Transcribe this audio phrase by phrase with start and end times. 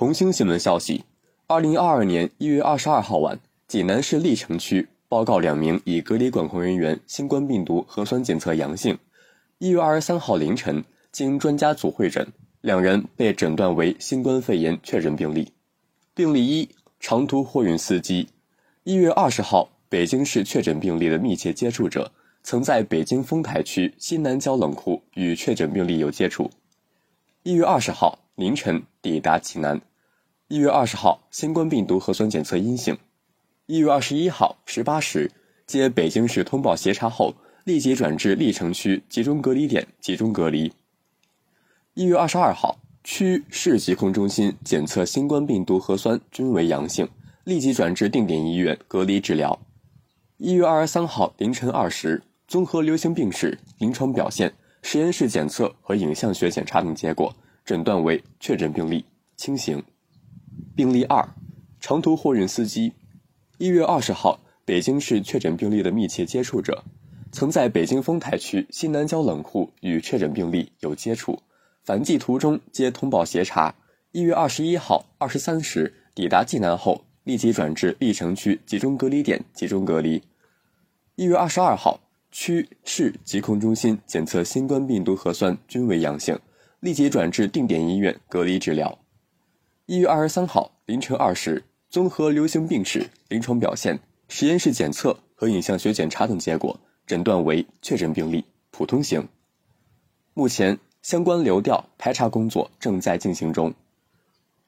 [0.00, 1.04] 红星新闻消息：
[1.46, 8.98] 二零二二年一月二十二号晚，济南市历城区报告两名已隔离管控人员新冠病毒核酸检测阳性。
[9.58, 10.82] 一月二十三号凌晨，
[11.12, 12.26] 经专家组会诊，
[12.62, 15.52] 两人被诊断为新冠肺炎确诊病例。
[16.14, 18.26] 病例一：长途货运司机。
[18.84, 22.10] 一月二十号，北京市确诊病例的密切接触者，
[22.42, 26.50] 曾在北京丰台区西南郊冷库与确诊病例有接触。
[27.42, 29.78] 一月二十号凌晨抵达济南。
[30.50, 32.98] 一月二十号，新冠病毒核酸检测阴性。
[33.66, 35.30] 一月二十一号十八时，
[35.64, 40.72] 接北京市通报协查后，立即转至历城区集中隔离点集中隔离。
[41.94, 47.08] 一月二十二号，区市疾控中心检测新冠病毒核酸均为阳性，
[47.44, 49.56] 立即转至定点医院隔离治疗。
[50.38, 57.32] 一月二十三号凌晨二时，综合流行病史、临床表现、实验室检测和影像学检查等结果，
[57.64, 59.04] 诊断为确诊病例，
[59.36, 59.80] 轻型。
[60.76, 61.34] 病例二，
[61.80, 62.92] 长途货运司机，
[63.58, 66.84] 一月二十号，北京市确诊病例的密切接触者，
[67.32, 71.40] 曾在北京丰台区西南郊冷库与确诊病例有接触，
[71.84, 73.74] 返寄途中接通报协查。
[74.12, 80.22] 一月二十一号二十三时抵达济南后，立即转至历城区集中隔离点集中隔离。
[81.16, 86.38] 一月二十二号，区市疾控中心检测新冠病毒核酸均为阳性，
[86.78, 88.98] 立即转至定点医院隔离治疗。
[89.90, 99.26] 一月二十三号凌晨二时，综合流行病史、临床表现、实验室检测和影像学检查等结果，诊断为确诊病例，普通型。
[100.32, 103.74] 目前相关流调排查工作正在进行中。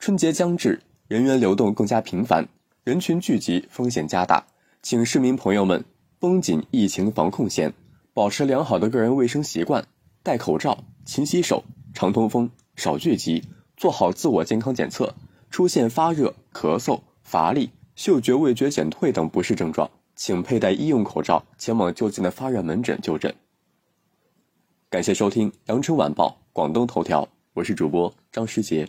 [0.00, 2.48] 春节将至，人员流动更加频繁，
[2.82, 4.44] 人群聚集风险加大，
[4.82, 5.84] 请市民朋友们
[6.18, 7.72] 绷紧疫情防控线，
[8.12, 9.86] 保持良好的个人卫生习惯，
[10.24, 11.62] 戴口罩、勤洗手、
[11.94, 13.44] 常通风、少聚集。
[13.82, 15.12] 做好自我健康检测，
[15.50, 23.34] 出现发热、咳嗽、乏力、嗅觉味觉减退等不适症状，请佩戴医用口罩前往就近的发热门诊就诊。
[24.88, 27.24] 感谢收听《羊城晚报·广东头条》，
[27.54, 28.88] 我是主播张诗杰。